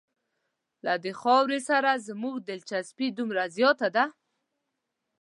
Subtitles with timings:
[0.85, 4.05] له دې خاورې سره زموږ دلچسپي دومره زیاته ده.